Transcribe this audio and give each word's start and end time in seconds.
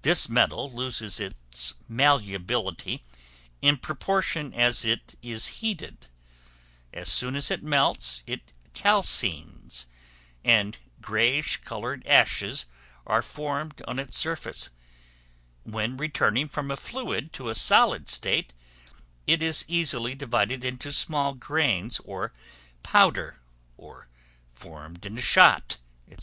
This 0.00 0.30
metal 0.30 0.72
loses 0.72 1.20
its 1.20 1.74
malleability 1.86 3.04
in 3.60 3.76
proportion 3.76 4.54
as 4.54 4.82
it 4.82 5.14
is 5.20 5.46
heated: 5.60 6.06
as 6.94 7.10
soon 7.12 7.36
as 7.36 7.50
it 7.50 7.62
melts 7.62 8.22
it 8.26 8.54
calcines, 8.72 9.84
and 10.42 10.78
greyish 11.02 11.58
colored 11.58 12.02
ashes 12.06 12.64
are 13.06 13.20
formed 13.20 13.82
on 13.86 13.98
its 13.98 14.16
surface; 14.16 14.70
when 15.64 15.98
returning 15.98 16.48
from 16.48 16.70
a 16.70 16.74
fluid 16.78 17.30
to 17.34 17.50
a 17.50 17.54
solid 17.54 18.08
state, 18.08 18.54
it 19.26 19.42
is 19.42 19.66
easily 19.68 20.14
divided 20.14 20.64
into 20.64 20.90
small 20.90 21.34
grains 21.34 21.98
or 22.06 22.32
powder, 22.82 23.38
or 23.76 24.08
formed 24.50 25.04
into 25.04 25.20
shot, 25.20 25.72
&c. 25.72 25.80